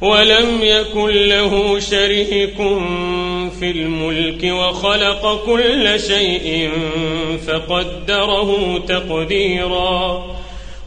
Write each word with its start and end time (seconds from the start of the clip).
ولم 0.00 0.58
يكن 0.62 1.08
له 1.08 1.80
شريك 1.80 2.56
في 3.60 3.70
الملك 3.70 4.44
وخلق 4.44 5.44
كل 5.46 6.00
شيء 6.00 6.70
فقدره 7.46 8.78
تقديرا 8.88 10.26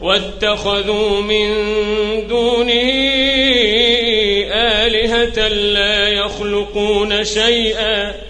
واتخذوا 0.00 1.20
من 1.20 1.48
دونه 2.28 2.90
آلهة 4.52 5.48
لا 5.48 6.08
يخلقون 6.08 7.24
شيئا 7.24 8.29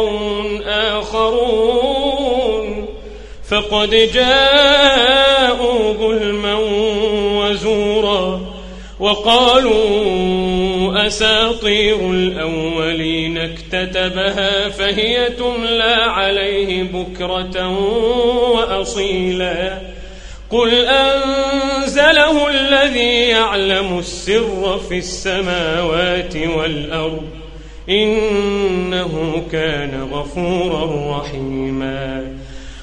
قوم 0.00 0.62
آخرون 0.66 2.20
فقد 3.48 3.90
جاءوا 4.14 5.92
ظلما 5.92 6.54
وزورا 7.40 8.40
وقالوا 9.00 9.80
أساطير 11.06 12.10
الأولين 12.10 13.38
اكتتبها 13.38 14.68
فهي 14.68 15.28
تملى 15.28 15.94
عليه 15.98 16.82
بكرة 16.82 17.78
وأصيلا 18.50 19.78
قل 20.50 20.74
أنزله 20.74 22.48
الذي 22.48 23.28
يعلم 23.28 23.98
السر 23.98 24.80
في 24.88 24.98
السماوات 24.98 26.36
والأرض 26.36 27.39
إنه 27.88 29.42
كان 29.52 30.08
غفورا 30.12 31.18
رحيما. 31.18 32.36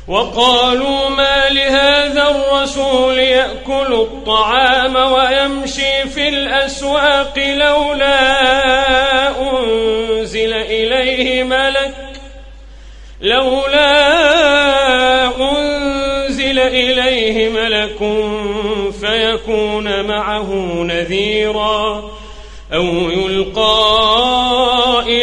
وقالوا 0.07 1.09
ما 1.09 1.49
لهذا 1.49 2.29
الرسول 2.29 3.17
يأكل 3.17 3.93
الطعام 3.93 4.95
ويمشي 4.95 6.09
في 6.09 6.29
الأسواق 6.29 7.39
لولا 7.39 8.21
أنزل 9.39 10.53
إليه 10.53 11.43
ملك 11.43 11.95
لولا 13.21 13.97
أنزل 15.25 16.59
إليه 16.59 17.49
ملك 17.49 17.97
فيكون 19.01 20.05
معه 20.05 20.53
نذيرا 20.83 22.11
أو 22.73 22.83
يلقى 23.09 24.56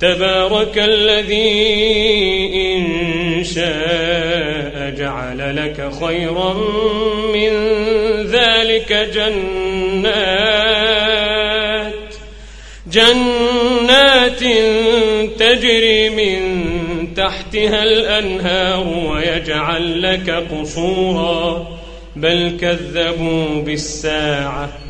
تبارك 0.00 0.78
الذي 0.78 1.70
إن 2.54 3.44
شاء 3.44 4.94
جعل 4.98 5.56
لك 5.56 5.90
خيرا 6.00 6.54
من 7.34 7.52
ذلك 8.26 8.92
جنات 9.14 10.40
جنات 12.92 14.44
تجري 15.38 16.10
من 16.10 16.40
تحتها 17.14 17.82
الأنهار 17.82 18.86
ويجعل 18.88 20.02
لك 20.02 20.30
قصورا 20.30 21.66
بل 22.16 22.56
كذبوا 22.60 23.62
بالساعة. 23.62 24.89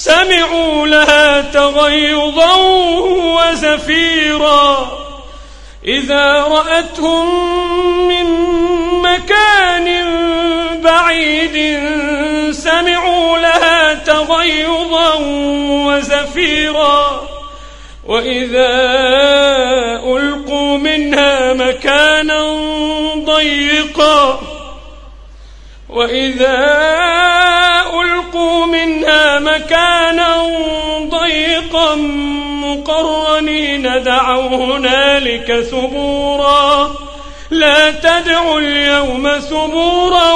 سمعوا 0.00 0.86
لها 0.86 1.40
تغيظا 1.40 2.56
وزفيرا. 3.36 4.90
إذا 5.84 6.42
رأتهم 6.42 7.28
من 8.08 8.24
مكان 9.02 9.86
بعيد 10.82 11.80
سمعوا 12.52 13.38
لها 13.38 13.94
تغيظا 13.94 15.14
وزفيرا. 15.86 17.28
وإذا 18.06 18.72
ألقوا 20.04 20.78
منها 20.78 21.52
مكانا 21.52 22.56
ضيقا. 23.24 24.40
وإذا 25.88 26.90
منها 28.70 29.38
مكانا 29.38 30.42
ضيقا 31.10 31.94
مقرنين 32.64 34.02
دعوا 34.02 34.48
هنالك 34.48 35.60
ثبورا. 35.70 36.90
لا 37.50 37.90
تدعوا 37.90 38.60
اليوم 38.60 39.28
ثبورا 39.38 40.32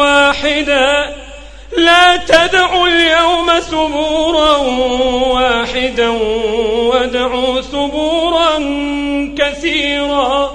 واحدا. 0.00 1.14
لا 1.76 2.16
تدعوا 2.16 2.88
اليوم 2.88 3.50
ثبورا 3.60 4.56
واحدا 5.32 6.08
وادعوا 6.08 7.60
ثبورا 7.60 8.58
كثيرا. 9.38 10.52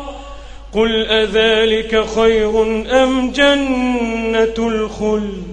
قل 0.74 1.06
أذلك 1.10 2.06
خير 2.16 2.62
أم 3.04 3.32
جنة 3.32 4.56
الخلد؟ 4.58 5.53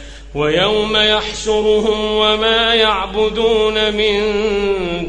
ويوم 0.35 0.97
يحشرهم 0.97 2.11
وما 2.11 2.73
يعبدون 2.73 3.93
من 3.93 4.19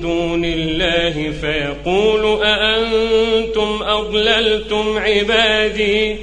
دون 0.01 0.45
الله 0.45 1.33
فيقول 1.41 2.43
أأنتم 2.45 3.83
أضللتم 3.83 4.99
عبادي؟ 4.99 6.17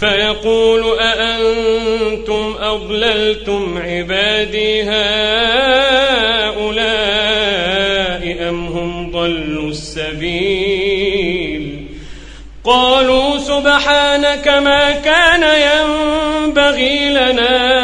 فيقول 0.00 0.98
أأنتم 0.98 2.56
أضللتم 2.60 3.78
عبادي 3.78 4.82
هؤلاء 4.82 4.92
أم 8.48 8.66
هم 8.66 9.10
ضلوا 9.10 9.70
السبيل؟ 9.70 11.42
قالوا 12.64 13.38
سبحانك 13.38 14.48
ما 14.48 14.90
كان 14.90 15.42
ينبغي 15.42 17.08
لنا 17.08 17.81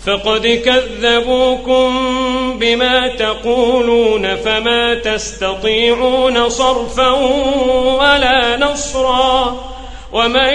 فقد 0.06 0.48
كذبوكم 0.66 1.90
بما 2.60 3.08
تقولون 3.08 4.36
فما 4.36 4.96
تستطيعون 4.96 6.50
صرفا 6.50 7.12
ولا 8.00 8.58
نصرا. 8.58 9.73
ومن 10.14 10.54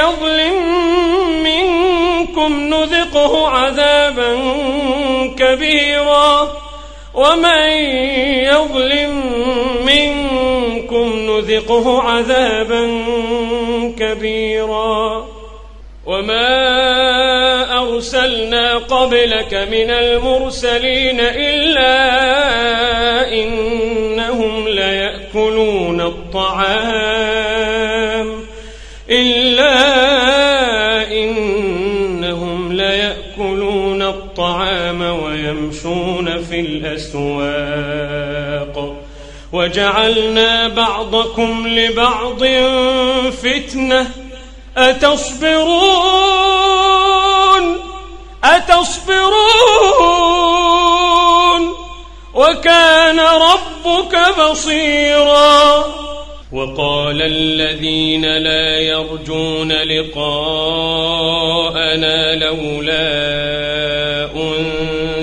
يظلم 0.00 0.54
منكم 1.42 2.60
نذقه 2.74 3.48
عذابا 3.48 4.38
كبيرا 5.38 6.52
ومن 7.14 7.68
يظلم 8.44 9.22
منكم 9.86 11.12
نذقه 11.16 12.02
عذابا 12.02 13.04
كبيرا 13.98 15.26
وما 16.06 16.48
أرسلنا 17.82 18.76
قبلك 18.76 19.54
من 19.54 19.90
المرسلين 19.90 21.20
إلا 21.20 21.92
إنهم 23.32 24.68
ليأكلون 24.68 26.00
الطعام 26.00 27.59
ويمشون 35.90 36.44
في 36.44 36.60
الأسواق. 36.60 37.36
وجعلنا 39.52 40.68
بعضكم 40.68 41.68
لبعض 41.68 42.44
فتنة. 43.30 44.10
أتصبرون؟ 44.76 45.80
أتصبرون؟ 48.44 49.30
وكان 52.34 53.20
ربك 53.20 54.18
بصيراً. 54.40 55.84
وقال 56.52 57.22
الذين 57.22 58.24
لا 58.24 58.78
يرجون 58.78 59.72
لقاءنا 59.72 60.74
لولا 62.34 63.10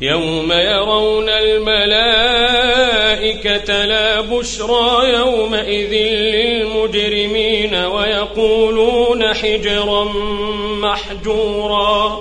يوم 0.00 0.52
يرون 0.52 1.28
الملائكة 1.28 1.74
لا 3.84 4.20
بشرى 4.20 5.12
يومئذ 5.14 5.92
للمجرمين 6.34 7.74
ويقولون 7.74 9.34
حجرا 9.34 10.04
محجورا. 10.82 12.18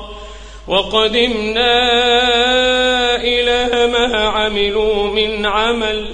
وقدمنا 0.68 1.96
إلى 3.16 3.88
ما 3.88 4.18
عملوا 4.18 5.04
من 5.04 5.46
عمل. 5.46 6.08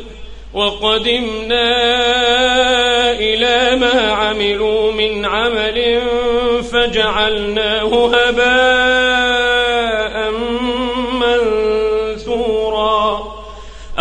وقدمنا 0.54 1.71
إلى 3.12 3.75
ما 3.75 4.12
عملوا 4.12 4.92
من 4.92 5.25
عمل 5.25 6.01
فجعلناه 6.71 8.15
هباء 8.15 9.23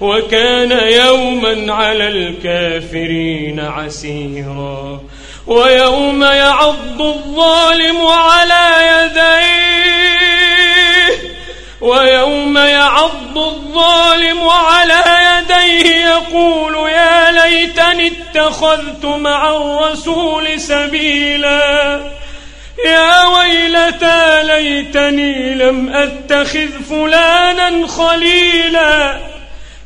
وكان 0.00 0.70
يوما 0.92 1.72
على 1.74 2.08
الكافرين 2.08 3.60
عسيرا 3.60 5.00
ويوم 5.46 6.22
يعض 6.24 7.00
الظالم 7.02 8.06
على 8.06 8.64
يديه 8.88 9.78
ويوم 11.80 12.58
يعض 12.58 13.38
الظالم 13.38 14.48
على 14.48 15.02
يديه 15.28 16.06
يقول 16.06 16.90
يا 16.90 17.30
ليتني 17.32 18.12
اتخذت 18.12 19.04
مع 19.04 19.50
الرسول 19.56 20.60
سبيلا 20.60 22.00
يا 22.86 23.24
ويلتى 23.26 24.42
ليتني 24.42 25.54
لم 25.54 25.88
أتخذ 25.88 26.68
فلانا 26.90 27.86
خليلا 27.86 29.18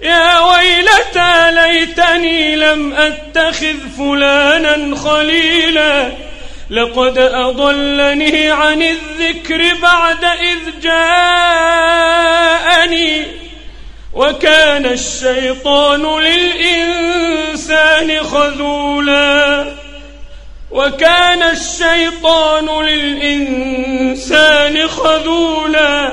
يا 0.02 0.40
ويلتى 0.40 1.50
ليتني 1.50 2.56
لم 2.56 2.92
أتخذ 2.92 3.76
فلانا 3.99 4.97
خليلا. 4.97 6.11
لقد 6.71 7.18
أضلني 7.18 8.50
عن 8.50 8.82
الذكر 8.82 9.75
بعد 9.82 10.25
إذ 10.25 10.80
جاءني. 10.82 11.82
وكان 14.14 14.87
الشيطان 14.87 16.21
للإنسان 16.21 18.23
خذولا. 18.23 19.66
وكان 20.71 21.42
الشيطان 21.42 22.85
للإنسان 22.85 24.88
خذولا. 24.88 26.12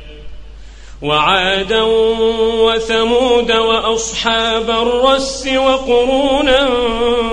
وعادا 1.01 1.81
وثمود 2.61 3.51
وأصحاب 3.51 4.69
الرس 4.69 5.47
وقرونا 5.55 6.69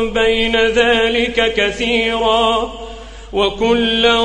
بين 0.03 0.57
ذلك 0.57 1.55
كثيرا 1.57 2.73
وكلا 3.33 4.23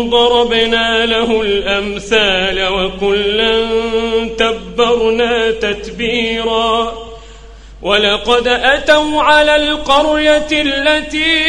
ضربنا 0.00 1.06
له 1.06 1.40
الأمثال 1.40 2.68
وكلا 2.68 3.66
تبرنا 4.38 5.50
تتبيرا 5.50 6.92
ولقد 7.82 8.48
أتوا 8.48 9.22
على 9.22 9.56
القرية 9.56 10.48
التي 10.52 11.46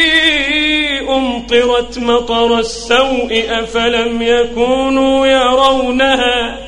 أمطرت 1.08 1.98
مطر 1.98 2.58
السوء 2.58 3.44
أفلم 3.50 4.22
يكونوا 4.22 5.26
يرونها 5.26 6.67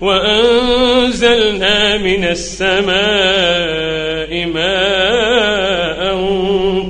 وأنزلنا 0.00 1.96
من 1.96 2.24
السماء 2.24 2.94
ماء 4.46 6.14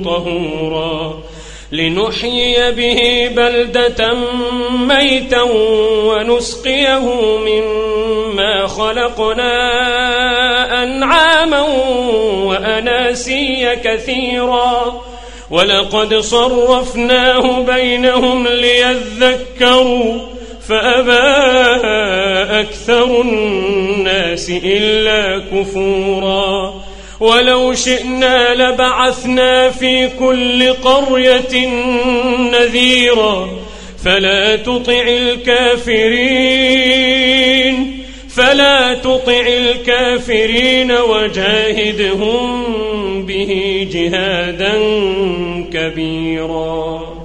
طهورا 0.05 1.23
لنحيي 1.71 2.71
به 2.71 3.29
بلدة 3.35 4.13
ميتا 4.71 5.41
ونسقيه 6.05 6.99
مما 7.37 8.67
خلقنا 8.67 9.53
أنعاما 10.83 11.61
وأناسيا 12.45 13.75
كثيرا 13.75 15.01
ولقد 15.51 16.15
صرفناه 16.15 17.59
بينهم 17.59 18.47
ليذكروا 18.47 20.34
فأبى 20.69 21.11
أكثر 22.59 23.21
الناس 23.21 24.51
إلا 24.63 25.39
كفورا. 25.39 26.73
ولو 27.19 27.73
شئنا 27.73 28.53
لبعثنا 28.53 29.69
في 29.69 30.09
كل 30.19 30.73
قرية 30.73 31.67
نذيرا. 32.51 33.49
فلا 34.05 34.55
تطع 34.55 35.01
الكافرين. 35.07 36.45
فلا 38.35 38.93
تطع 38.93 39.47
الكافرين 39.47 40.91
وجاهدهم 40.91 42.65
به 43.25 43.87
جهادا 43.91 44.73
كبيرا. 45.73 47.24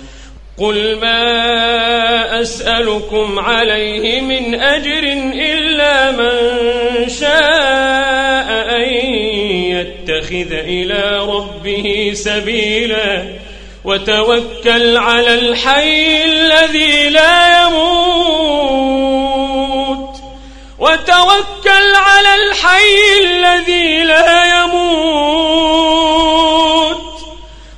قل 0.57 0.97
ما 1.01 2.41
أسألكم 2.41 3.39
عليه 3.39 4.21
من 4.21 4.61
أجر 4.61 5.03
إلا 5.33 6.11
من 6.11 6.39
شاء 7.09 8.49
أن 8.77 8.93
يتخذ 9.71 10.51
إلى 10.51 11.19
ربه 11.19 12.11
سبيلا 12.13 13.23
وتوكل 13.85 14.97
على 14.97 15.33
الحي 15.33 16.23
الذي 16.23 17.09
لا 17.09 17.61
يموت 17.61 18.91
وتوكل 20.79 21.95
على 21.95 22.35
الحي 22.35 23.19
الذي 23.23 24.03
لا 24.03 24.63
يموت 24.63 25.01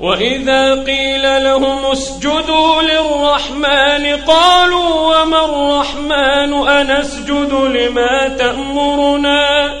وإذا 0.00 0.84
قيل 0.84 1.44
لهم 1.44 1.86
اسجدوا 1.86 2.82
للرحمن 2.82 4.06
قالوا 4.26 5.22
وما 5.22 5.44
الرحمن 5.44 6.68
أنسجد 6.68 7.52
لما 7.52 8.28
تأمرنا 8.28 9.74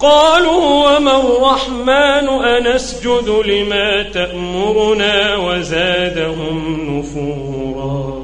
قالوا 0.00 0.96
وما 0.96 1.16
الرحمن 1.16 2.28
أنسجد 2.28 3.28
لما 3.46 4.02
تأمرنا 4.02 5.36
وزادهم 5.36 6.76
نفورا 6.90 8.23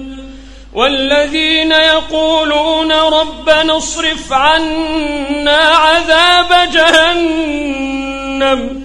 والذين 0.73 1.71
يقولون 1.71 2.91
ربنا 2.91 3.77
اصرف 3.77 4.33
عنا 4.33 5.57
عذاب 5.57 6.69
جهنم. 6.73 8.83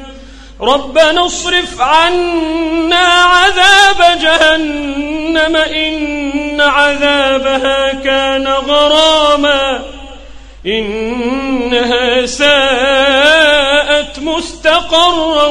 ربنا 0.60 1.26
اصرف 1.26 1.80
عنا 1.80 3.06
عذاب 3.06 4.18
جهنم. 4.20 5.56
إن 5.56 6.60
عذابها 6.60 7.92
كان 7.92 8.46
غراما. 8.46 9.82
إنها 10.66 12.26
ساءت 12.26 14.18
مستقرا 14.18 15.46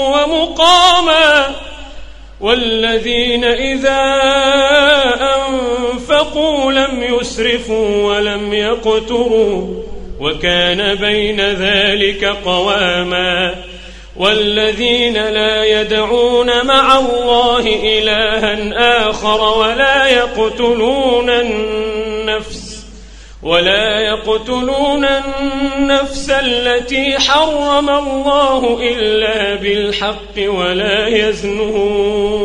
ومقاما. 0.00 1.50
والذين 2.40 3.44
إذا 3.44 4.04
لم 7.44 7.50
يسرفوا 7.50 8.16
ولم 8.16 8.52
يقتروا 8.52 9.82
وكان 10.20 10.94
بين 10.94 11.40
ذلك 11.40 12.24
قواما 12.24 13.54
والذين 14.16 15.14
لا 15.14 15.64
يدعون 15.64 16.66
مع 16.66 16.98
الله 16.98 17.60
إلها 17.82 19.08
آخر 19.10 19.58
ولا 19.58 20.06
يقتلون 20.06 21.30
النفس 21.30 22.84
ولا 23.42 24.00
يقتلون 24.00 25.04
النفس 25.04 26.30
التي 26.30 27.18
حرم 27.18 27.90
الله 27.90 28.78
إلا 28.82 29.54
بالحق 29.54 30.38
ولا 30.38 31.08
يزنون 31.08 32.44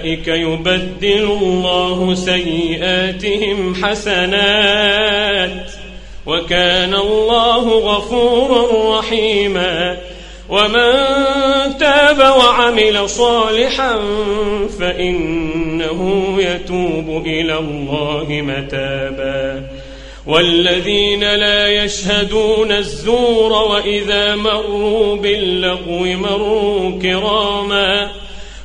أولئك 0.00 0.28
يبدل 0.28 1.36
الله 1.42 2.14
سيئاتهم 2.14 3.74
حسنات 3.84 5.70
وكان 6.26 6.94
الله 6.94 7.78
غفورا 7.78 8.98
رحيما 8.98 9.96
ومن 10.48 10.92
تاب 11.78 12.18
وعمل 12.18 13.08
صالحا 13.08 13.98
فإنه 14.80 16.34
يتوب 16.38 17.26
إلى 17.26 17.58
الله 17.58 18.26
متابا 18.28 19.66
والذين 20.26 21.20
لا 21.20 21.84
يشهدون 21.84 22.72
الزور 22.72 23.52
وإذا 23.52 24.36
مروا 24.36 25.16
باللغو 25.16 26.04
مروا 26.04 27.00
كراما 27.02 28.19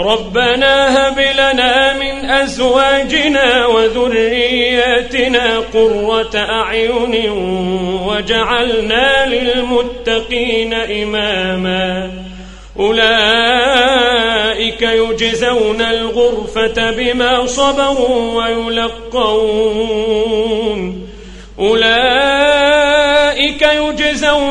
ربنا 0.00 1.08
هب 1.08 1.18
لنا 1.18 1.92
من 1.92 2.30
أزواجنا 2.30 3.66
وذرياتنا 3.66 5.58
قرة 5.58 6.36
أعين 6.36 7.30
وجعلنا 8.06 9.26
للمتقين 9.26 10.74
إماما. 10.74 12.10
أولئك 12.78 13.12
يجزون 14.82 15.80
الغرفة 15.80 16.90
بما 16.90 17.46
صبروا 17.46 18.44
ويلقون. 18.44 19.80
أولئك 21.58 21.99